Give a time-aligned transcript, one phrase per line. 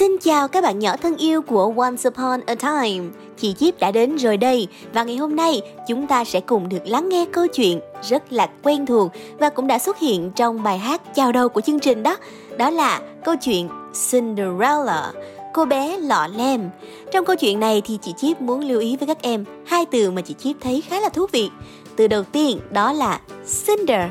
[0.00, 3.08] Xin chào các bạn nhỏ thân yêu của Once Upon a Time.
[3.36, 6.86] Chị Chip đã đến rồi đây và ngày hôm nay chúng ta sẽ cùng được
[6.86, 10.78] lắng nghe câu chuyện rất là quen thuộc và cũng đã xuất hiện trong bài
[10.78, 12.16] hát chào đầu của chương trình đó.
[12.56, 13.68] Đó là câu chuyện
[14.10, 15.12] Cinderella,
[15.54, 16.70] cô bé lọ lem.
[17.12, 20.10] Trong câu chuyện này thì chị Chip muốn lưu ý với các em hai từ
[20.10, 21.50] mà chị Chip thấy khá là thú vị.
[21.96, 23.20] Từ đầu tiên đó là
[23.66, 24.10] Cinder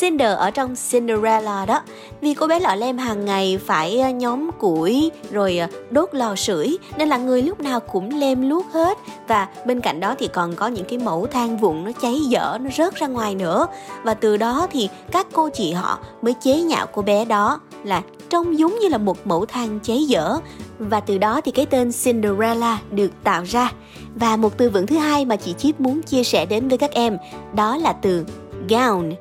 [0.00, 1.82] Cinder ở trong Cinderella đó.
[2.20, 6.36] Vì cô bé lọ lem hàng ngày phải ờ, nhóm củi rồi ờ, đốt lò
[6.36, 8.98] sưởi, nên là người lúc nào cũng lem luốt hết.
[9.28, 12.58] Và bên cạnh đó thì còn có những cái mẫu than vụn nó cháy dở,
[12.60, 13.66] nó rớt ra ngoài nữa.
[14.02, 18.02] Và từ đó thì các cô chị họ mới chế nhạo cô bé đó là
[18.28, 20.38] trông giống như là một mẫu than cháy dở.
[20.78, 23.72] Và từ đó thì cái tên Cinderella được tạo ra.
[24.14, 26.90] Và một từ vựng thứ hai mà chị Chip muốn chia sẻ đến với các
[26.90, 27.18] em,
[27.54, 28.26] đó là từ
[28.68, 29.12] gown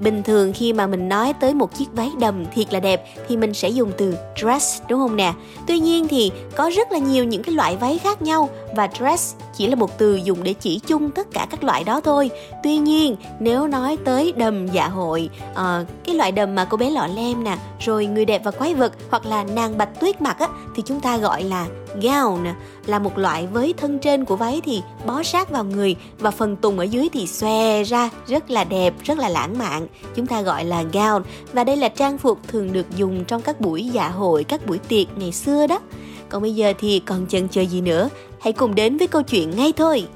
[0.00, 3.36] bình thường khi mà mình nói tới một chiếc váy đầm thiệt là đẹp thì
[3.36, 5.32] mình sẽ dùng từ dress, đúng không nè?
[5.66, 9.34] Tuy nhiên thì có rất là nhiều những cái loại váy khác nhau và dress
[9.56, 12.30] chỉ là một từ dùng để chỉ chung tất cả các loại đó thôi.
[12.62, 16.90] Tuy nhiên nếu nói tới đầm dạ hội à, cái loại đầm mà cô bé
[16.90, 20.38] lọ lem nè rồi người đẹp và quái vật hoặc là nàng bạch tuyết mặc
[20.38, 22.54] á thì chúng ta gọi là gown.
[22.86, 26.56] Là một loại với thân trên của váy thì bó sát vào người và phần
[26.56, 29.86] tùng ở dưới thì xòe ra rất là đẹp rất là lãng mạn.
[30.14, 31.22] Chúng ta gọi là gown.
[31.52, 34.78] Và đây là trang phục thường được dùng trong các buổi dạ hội các buổi
[34.78, 35.80] tiệc ngày xưa đó.
[36.28, 38.08] Còn bây giờ thì còn chần chờ gì nữa?
[38.40, 40.08] Hãy cùng đến với câu chuyện ngay thôi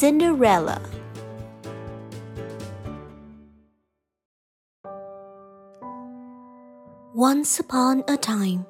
[0.00, 0.78] Cinderella
[7.16, 8.64] Once upon a time,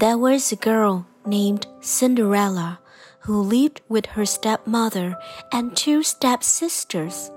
[0.00, 2.78] there was a girl named Cinderella
[3.26, 5.14] who lived with her stepmother
[5.50, 7.30] and two stepsisters.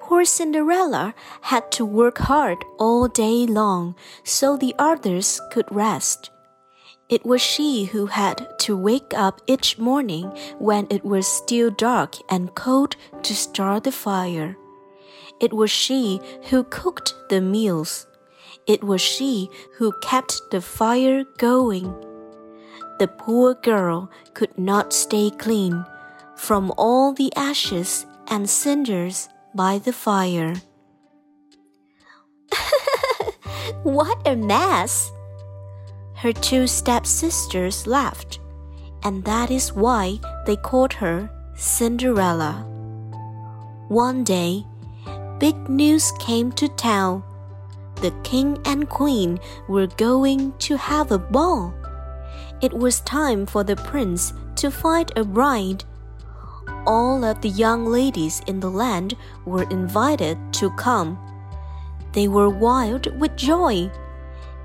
[0.00, 6.30] Poor Cinderella had to work hard all day long so the others could rest.
[7.10, 10.26] It was she who had to wake up each morning
[10.60, 12.94] when it was still dark and cold
[13.24, 14.56] to start the fire.
[15.40, 18.06] It was she who cooked the meals.
[18.68, 21.92] It was she who kept the fire going.
[23.00, 25.84] The poor girl could not stay clean
[26.36, 30.54] from all the ashes and cinders by the fire.
[33.82, 35.10] what a mess!
[36.20, 38.40] Her two stepsisters laughed,
[39.02, 42.64] and that is why they called her Cinderella.
[43.88, 44.64] One day,
[45.38, 47.22] big news came to town.
[47.96, 51.74] The king and queen were going to have a ball.
[52.60, 55.84] It was time for the prince to find a bride
[56.86, 59.14] all of the young ladies in the land
[59.44, 61.18] were invited to come.
[62.12, 63.90] They were wild with joy.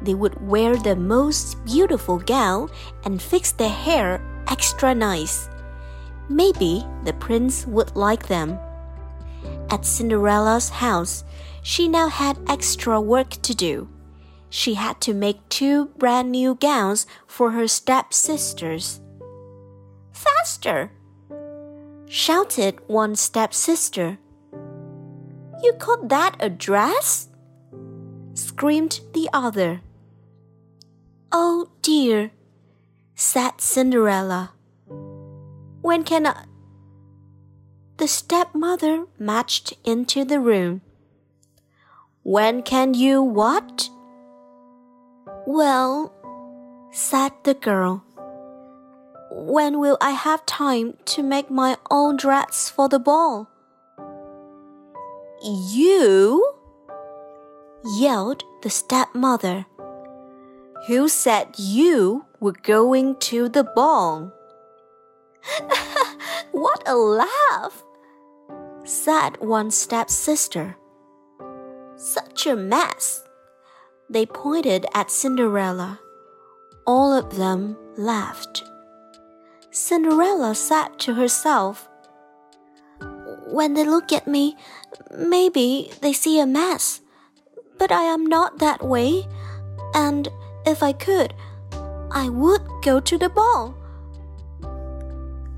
[0.02, 2.70] They would wear the most beautiful gown
[3.04, 5.50] and fix their hair extra nice.
[6.30, 8.60] Maybe the prince would like them.
[9.70, 11.24] At Cinderella's house,
[11.62, 13.90] she now had extra work to do.
[14.50, 19.02] She had to make two brand new gowns for her stepsisters.
[20.12, 20.92] Faster!
[22.08, 24.18] shouted one stepsister.
[25.64, 27.30] You call that a dress?
[28.36, 29.82] Screamed the other.
[31.32, 32.32] Oh dear,
[33.16, 34.52] said Cinderella.
[35.82, 36.46] When can I?
[37.98, 40.82] The stepmother marched into the room.
[42.24, 43.90] When can you what?
[45.48, 46.14] Well,
[46.92, 48.04] said the girl.
[49.32, 53.50] When will I have time to make my own dress for the ball?
[55.44, 56.55] You?
[57.86, 59.66] Yelled the stepmother.
[60.88, 64.32] Who said you were going to the ball?
[66.52, 67.84] what a laugh!
[68.84, 70.76] said one stepsister.
[71.96, 73.24] Such a mess!
[74.10, 76.00] They pointed at Cinderella.
[76.86, 78.64] All of them laughed.
[79.72, 81.90] Cinderella said to herself,
[83.48, 84.56] When they look at me,
[85.18, 87.02] maybe they see a mess.
[87.78, 89.28] But I am not that way,
[89.94, 90.28] and
[90.66, 91.34] if I could,
[92.12, 93.76] I would go to the ball.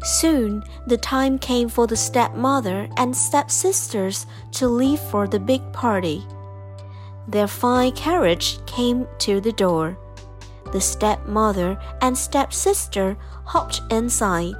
[0.03, 6.25] Soon the time came for the stepmother and stepsisters to leave for the big party.
[7.27, 9.97] Their fine carriage came to the door.
[10.71, 14.55] The stepmother and stepsister hopped inside,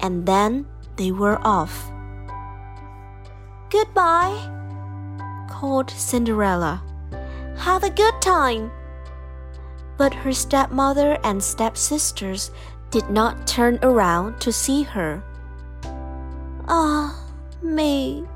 [0.00, 0.66] and then
[0.96, 1.90] they were off.
[3.70, 4.36] Goodbye,
[5.48, 6.82] called Cinderella.
[7.62, 8.72] Have a good time.
[9.96, 12.50] But her stepmother and stepsisters
[12.90, 15.22] did not turn around to see her.
[16.66, 17.24] Ah,
[17.62, 18.26] me,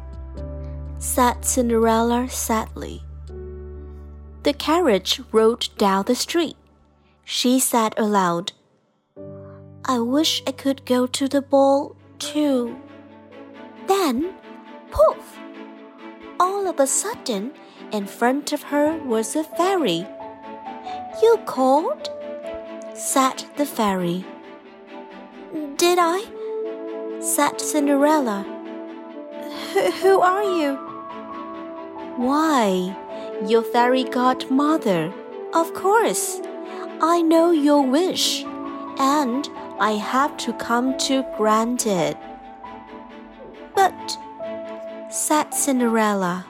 [0.99, 3.03] said Cinderella sadly.
[4.45, 6.57] The carriage rolled down the street.
[7.25, 8.53] She said aloud,
[9.85, 12.77] I wish I could go to the ball too.
[13.89, 14.35] Then,
[14.93, 15.37] poof!
[16.39, 17.55] All of a sudden,
[17.93, 20.07] in front of her was a fairy.
[21.23, 22.11] You called?
[22.95, 24.25] said the fairy.
[25.77, 26.25] Did I?
[27.21, 28.45] said Cinderella.
[30.03, 30.77] Who are you?
[32.17, 32.97] Why,
[33.47, 35.13] your fairy godmother,
[35.53, 36.41] of course.
[37.01, 38.45] I know your wish,
[38.99, 39.49] and
[39.79, 42.17] I have to come to grant it.
[43.75, 44.19] But,
[45.11, 46.47] said Cinderella,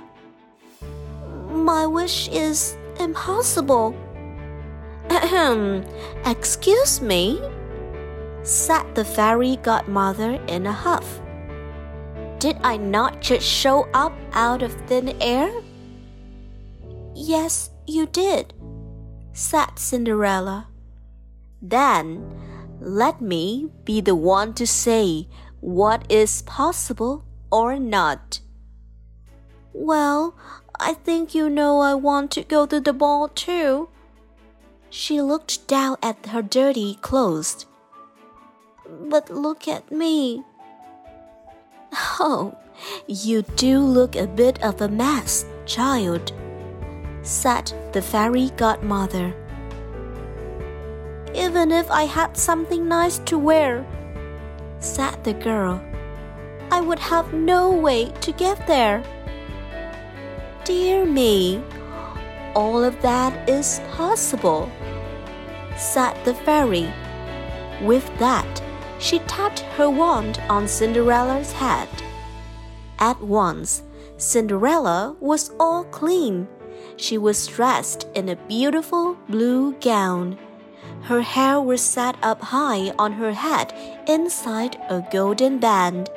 [1.67, 3.93] my wish is impossible.
[5.11, 5.85] Ahem,
[6.25, 7.43] excuse me,
[8.45, 11.21] said the fairy godmother in a huff.
[12.39, 15.51] Did I not just show up out of thin air?
[17.17, 18.55] Yes, you did,
[19.33, 20.69] said Cinderella.
[21.61, 22.31] Then
[22.81, 25.27] let me be the one to say
[25.59, 28.39] what is possible or not.
[29.73, 30.35] Well,
[30.79, 33.89] I think you know I want to go to the ball too.
[34.91, 37.67] She looked down at her dirty clothes.
[39.09, 40.43] But look at me.
[42.19, 42.57] Oh,
[43.07, 46.33] you do look a bit of a mess, child,
[47.23, 49.35] said the fairy godmother.
[51.35, 53.85] Even if I had something nice to wear,
[54.81, 55.81] said the girl,
[56.71, 59.03] I would have no way to get there.
[60.67, 61.63] Dear me,
[62.57, 64.69] all of that is possible,
[65.77, 66.93] said the fairy.
[67.83, 68.61] With that,
[68.99, 71.89] she tapped her wand on Cinderella's head.
[72.99, 73.85] At once,
[74.17, 76.49] Cinderella was all clean.
[76.97, 80.37] She was dressed in a beautiful blue gown.
[81.03, 83.73] Her hair was set up high on her head
[84.09, 86.11] inside a golden band.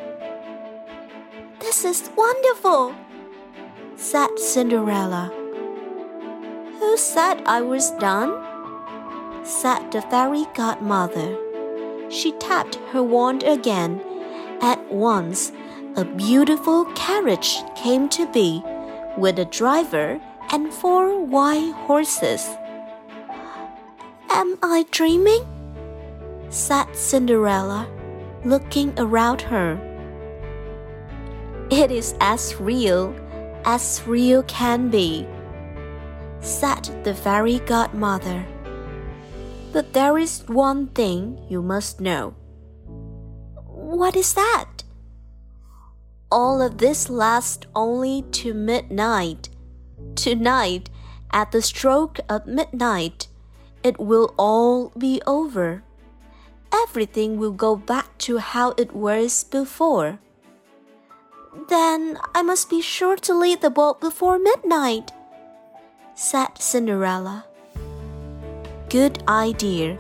[1.60, 2.96] This is wonderful,
[4.00, 5.30] said Cinderella.
[6.80, 8.32] Who said I was done?
[9.44, 11.38] said the fairy godmother.
[12.10, 14.02] She tapped her wand again.
[14.62, 15.52] At once,
[15.98, 18.64] a beautiful carriage came to be,
[19.18, 22.48] with a driver and four white horses.
[24.30, 25.46] Am I dreaming?
[26.50, 27.86] said Cinderella,
[28.46, 29.78] looking around her.
[31.70, 33.14] It is as real
[33.66, 35.28] as real can be,
[36.40, 38.46] said the fairy godmother.
[39.72, 42.34] But there is one thing you must know.
[43.68, 44.84] What is that?
[46.32, 49.50] All of this lasts only to midnight.
[50.16, 50.90] Tonight,
[51.32, 53.28] at the stroke of midnight,
[53.84, 55.84] it will all be over.
[56.72, 60.20] Everything will go back to how it was before.
[61.68, 65.12] Then I must be sure to leave the ball before midnight,
[66.14, 67.46] said Cinderella.
[68.90, 69.98] Good idea,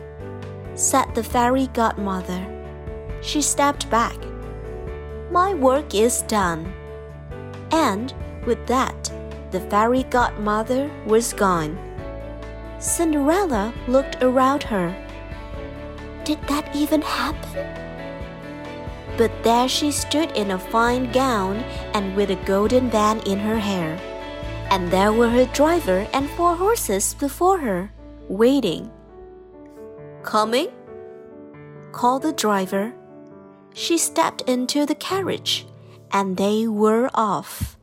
[0.76, 2.46] said the fairy godmother.
[3.22, 4.18] She stepped back.
[5.32, 6.74] My work is done.
[7.72, 8.14] And
[8.46, 9.12] with that,
[9.52, 11.78] the fairy godmother was gone.
[12.80, 14.96] Cinderella looked around her.
[16.24, 17.79] Did that even happen?
[19.20, 21.58] But there she stood in a fine gown
[21.94, 24.00] and with a golden band in her hair.
[24.72, 27.92] And there were her driver and four horses before her,
[28.30, 28.90] waiting.
[30.24, 30.70] Coming?
[31.92, 32.94] called the driver.
[33.74, 35.68] She stepped into the carriage,
[36.12, 37.76] and they were off.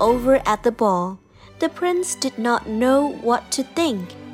[0.00, 1.20] Over at the ball,
[1.60, 4.25] the prince did not know what to think.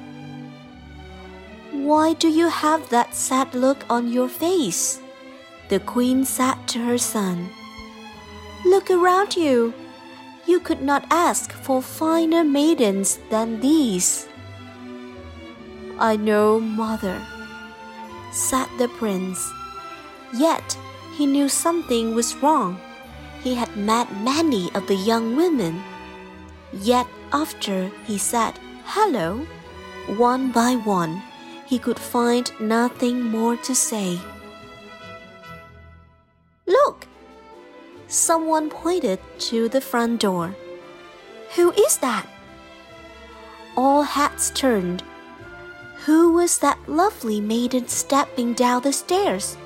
[1.83, 5.01] Why do you have that sad look on your face?
[5.69, 7.51] The queen said to her son.
[8.65, 9.75] Look around you.
[10.47, 14.29] You could not ask for finer maidens than these.
[15.99, 17.19] I know, mother,
[18.31, 19.43] said the prince.
[20.39, 20.79] Yet
[21.19, 22.79] he knew something was wrong.
[23.43, 25.83] He had met many of the young women.
[26.73, 29.45] Yet after he said hello,
[30.15, 31.21] one by one,
[31.73, 34.21] he could find nothing more to say.
[36.67, 37.07] Look!
[38.09, 40.55] Someone pointed to the front door.
[41.57, 42.26] Who is that?
[43.75, 45.02] All heads turned.
[46.05, 49.57] Who was that lovely maiden stepping down the stairs?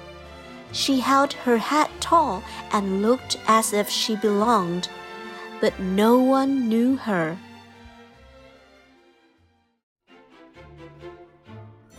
[0.70, 4.88] She held her head tall and looked as if she belonged,
[5.60, 7.36] but no one knew her.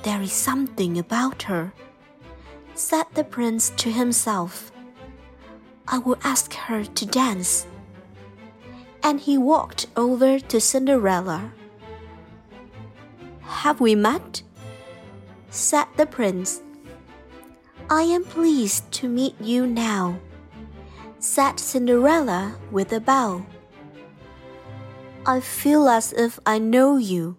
[0.07, 1.73] There is something about her,
[2.75, 4.71] said the prince to himself.
[5.85, 7.67] I will ask her to dance.
[9.03, 11.51] And he walked over to Cinderella.
[13.41, 14.43] Have we met?
[15.49, 16.61] said the prince.
[17.89, 20.21] I am pleased to meet you now,
[21.19, 23.45] said Cinderella with a bow.
[25.25, 27.35] I feel as if I know you,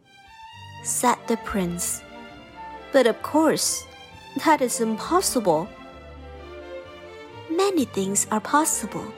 [0.85, 2.03] said the prince.
[2.93, 3.85] But of course,
[4.45, 5.69] that is impossible.
[7.51, 9.13] Many things are possible,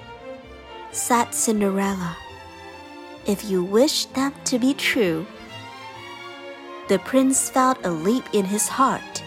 [0.92, 2.16] said Cinderella,
[3.26, 5.26] if you wish them to be true.
[6.88, 9.22] The prince felt a leap in his heart.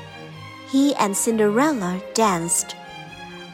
[0.70, 2.76] He and Cinderella danced.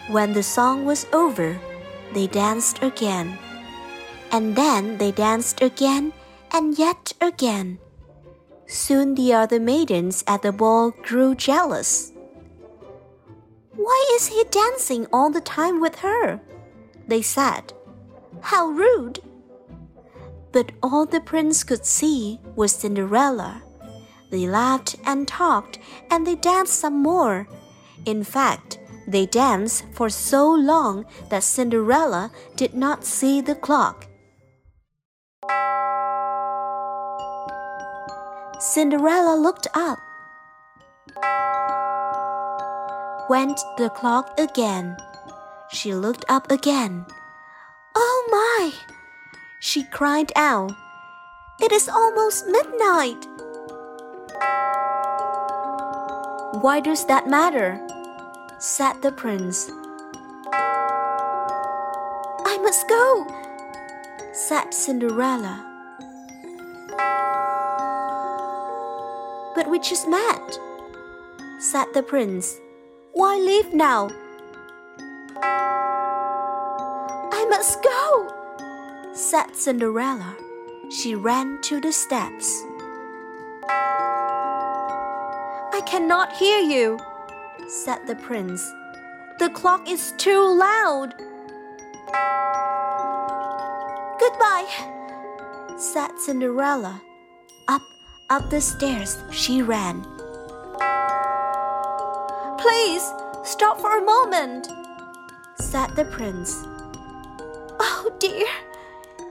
[0.07, 1.59] When the song was over,
[2.13, 3.37] they danced again.
[4.31, 6.13] And then they danced again
[6.51, 7.77] and yet again.
[8.69, 12.13] Soon the other maidens at the ball grew jealous.
[13.75, 16.39] Why is he dancing all the time with her?
[17.07, 17.73] They said.
[18.41, 19.21] How rude!
[20.51, 23.63] But all the prince could see was Cinderella.
[24.29, 25.79] They laughed and talked,
[26.11, 27.47] and they danced some more.
[28.05, 34.08] In fact, they danced for so long that Cinderella did not see the clock.
[38.59, 39.99] Cinderella looked up.
[43.29, 44.97] Went the clock again.
[45.71, 47.05] She looked up again.
[47.95, 48.73] Oh my!
[49.61, 50.73] She cried out.
[51.61, 53.25] It is almost midnight.
[56.59, 57.79] Why does that matter?
[58.57, 59.71] said the prince.
[62.43, 63.25] I must go,
[64.33, 65.68] said Cinderella.
[69.69, 70.59] We just met,
[71.59, 72.59] said the prince.
[73.13, 74.09] Why leave now?
[77.31, 80.35] I must go, said Cinderella.
[80.89, 82.63] She ran to the steps.
[85.71, 86.97] I cannot hear you,
[87.67, 88.67] said the prince.
[89.37, 91.13] The clock is too loud.
[94.19, 94.65] Goodbye,
[95.77, 96.99] said Cinderella.
[97.67, 97.83] Up
[98.29, 100.03] the stairs she ran.
[102.59, 103.01] Please
[103.43, 104.67] stop for a moment,
[105.55, 106.63] said the prince.
[107.79, 108.45] Oh dear,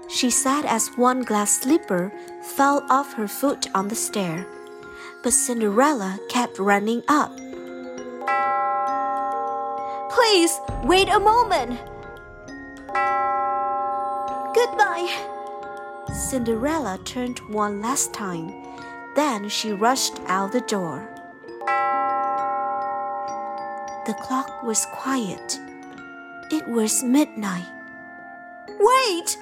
[0.09, 2.13] she said as one glass slipper
[2.43, 4.47] fell off her foot on the stair.
[5.23, 7.37] But Cinderella kept running up.
[10.11, 11.79] Please wait a moment.
[14.55, 15.07] Goodbye.
[16.13, 18.68] Cinderella turned one last time
[19.19, 21.03] then she rushed out the door.
[24.07, 25.59] The clock was quiet.
[26.53, 27.67] It was midnight.
[28.79, 29.37] Wait!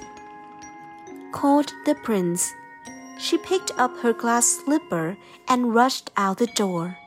[1.31, 2.51] called the prince.
[3.19, 5.15] She picked up her glass slipper
[5.47, 6.97] and rushed out the door.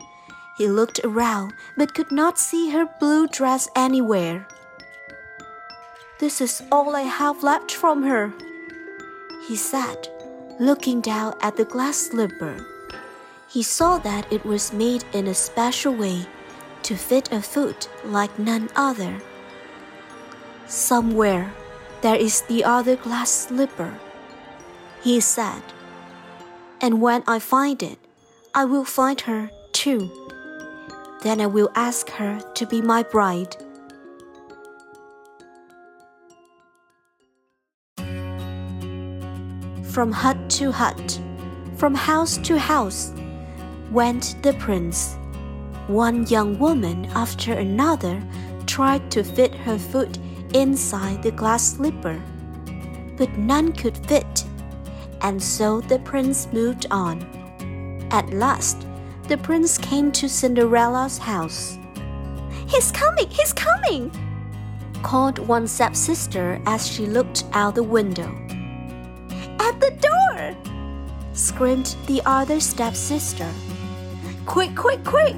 [0.56, 4.46] He looked around but could not see her blue dress anywhere.
[6.20, 8.32] This is all I have left from her,
[9.48, 10.19] he said
[10.60, 12.66] looking down at the glass slipper.
[13.48, 16.26] He saw that it was made in a special way
[16.82, 19.22] to fit a foot like none other.
[20.66, 21.50] Somewhere
[22.02, 23.98] there is the other glass slipper,
[25.02, 25.62] he said.
[26.80, 27.98] And when I find it,
[28.54, 30.10] I will find her too.
[31.22, 33.56] Then I will ask her to be my bride.
[39.90, 41.20] From hut to hut,
[41.74, 43.12] from house to house,
[43.90, 45.16] went the prince.
[45.88, 48.22] One young woman after another
[48.66, 50.16] tried to fit her foot
[50.54, 52.22] inside the glass slipper,
[53.16, 54.44] but none could fit,
[55.22, 57.26] and so the prince moved on.
[58.12, 58.86] At last,
[59.26, 61.76] the prince came to Cinderella's house.
[62.68, 63.28] He's coming!
[63.28, 64.12] He's coming!
[65.02, 68.49] called one stepsister as she looked out the window.
[70.00, 70.56] Door!
[71.32, 73.48] screamed the other stepsister.
[74.46, 75.36] Quick, quick, quick!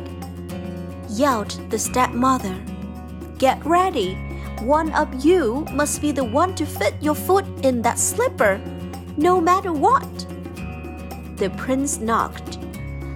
[1.09, 2.59] yelled the stepmother.
[3.39, 4.15] Get ready!
[4.61, 8.61] One of you must be the one to fit your foot in that slipper,
[9.17, 10.09] no matter what.
[11.37, 12.59] The prince knocked.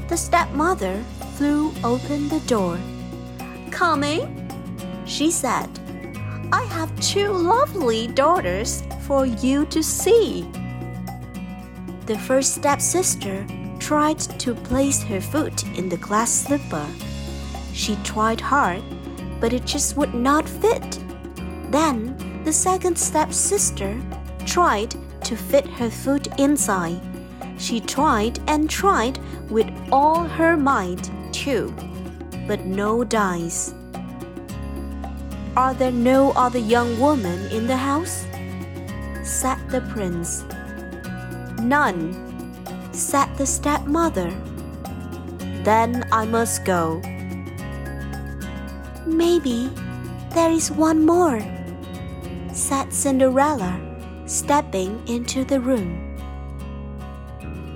[0.09, 1.03] The stepmother
[1.37, 2.79] threw open the door.
[3.71, 4.43] Coming?
[5.07, 5.69] She said.
[6.53, 10.49] I have two lovely daughters for you to see.
[12.07, 13.45] The first stepsister
[13.81, 16.87] tried to place her foot in the glass slipper.
[17.73, 18.85] She tried hard,
[19.41, 21.01] but it just would not fit.
[21.73, 24.01] Then the second stepsister
[24.47, 24.95] tried
[25.25, 27.01] to fit her foot inside.
[27.59, 29.19] She tried and tried
[29.51, 31.75] with all her might, too,
[32.47, 33.75] but no dice.
[35.57, 38.25] Are there no other young women in the house?
[39.25, 40.45] said the prince.
[41.61, 42.13] None,
[42.93, 44.31] said the stepmother.
[45.65, 47.01] Then I must go.
[49.07, 49.71] Maybe
[50.35, 51.41] there is one more,
[52.53, 53.81] said Cinderella,
[54.27, 56.17] stepping into the room.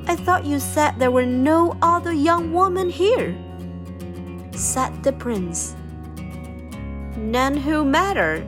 [0.07, 3.37] I thought you said there were no other young women here,
[4.53, 5.75] said the prince.
[7.17, 8.47] None who matter,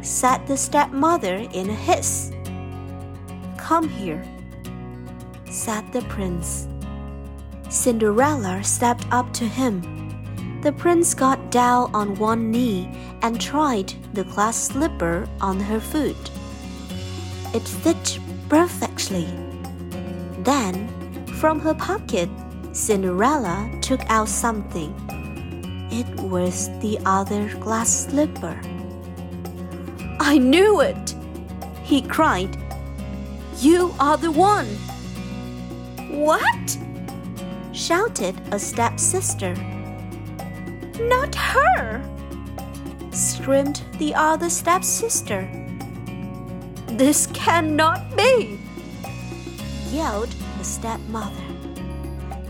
[0.00, 2.33] said the stepmother in a hiss.
[3.64, 4.22] Come here,
[5.46, 6.68] said the prince.
[7.70, 10.60] Cinderella stepped up to him.
[10.60, 12.90] The prince got down on one knee
[13.22, 16.30] and tried the glass slipper on her foot.
[17.54, 18.18] It fit
[18.50, 19.26] perfectly.
[20.40, 20.86] Then,
[21.40, 22.28] from her pocket,
[22.72, 24.92] Cinderella took out something.
[25.90, 28.60] It was the other glass slipper.
[30.20, 31.14] I knew it!
[31.82, 32.63] He cried.
[33.58, 34.66] You are the one!
[36.10, 36.78] What?
[37.72, 39.54] shouted a stepsister.
[41.00, 42.02] Not her!
[43.10, 45.48] screamed the other stepsister.
[46.88, 48.58] This cannot be!
[49.90, 51.44] yelled the stepmother.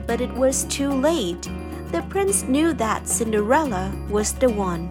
[0.07, 1.49] But it was too late
[1.93, 4.91] the prince knew that Cinderella was the one.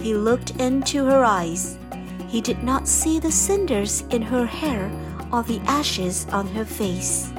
[0.00, 1.78] He looked into her eyes.
[2.28, 4.90] He did not see the cinders in her hair
[5.32, 7.30] or the ashes on her face.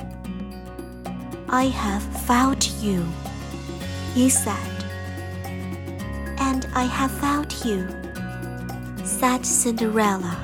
[1.49, 3.05] I have found you,
[4.13, 4.83] he said.
[6.39, 7.87] And I have found you,
[9.05, 10.37] said Cinderella.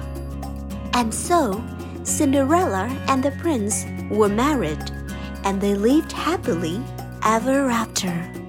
[0.93, 1.63] And so,
[2.03, 4.91] Cinderella and the prince were married,
[5.43, 6.81] and they lived happily
[7.23, 8.42] ever after.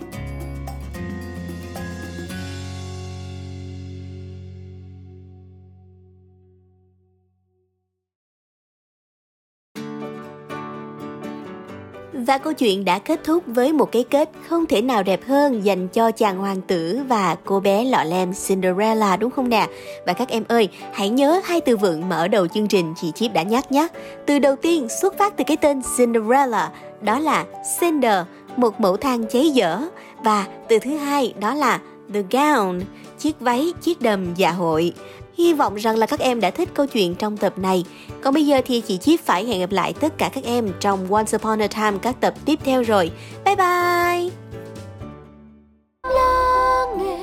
[12.27, 15.65] Và câu chuyện đã kết thúc với một cái kết không thể nào đẹp hơn
[15.65, 19.69] dành cho chàng hoàng tử và cô bé lọ lem Cinderella đúng không nè?
[20.07, 23.33] Và các em ơi, hãy nhớ hai từ vựng mở đầu chương trình chị Chip
[23.33, 23.89] đã nhắc nhé.
[24.27, 27.45] Từ đầu tiên xuất phát từ cái tên Cinderella, đó là
[27.81, 28.25] Cinder,
[28.57, 29.81] một mẫu thang cháy dở.
[30.25, 31.81] Và từ thứ hai đó là
[32.15, 32.81] the gown,
[33.19, 34.93] chiếc váy, chiếc đầm dạ hội.
[35.38, 37.85] Hy vọng rằng là các em đã thích câu chuyện trong tập này.
[38.23, 41.12] Còn bây giờ thì chị Chip phải hẹn gặp lại tất cả các em trong
[41.12, 43.11] Once Upon a Time các tập tiếp theo rồi.
[43.44, 44.31] Bye bye!
[46.05, 47.18] Lắng nghe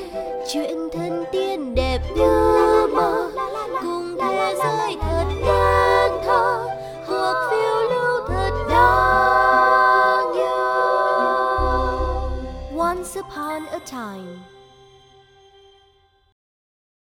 [0.54, 3.32] chuyện thân tiên đẹp như mơ,
[3.82, 6.67] cùng thế giới thật đáng thơ
[7.08, 10.50] hoặc phiêu lưu thật đáng yêu
[12.80, 14.51] Once upon a time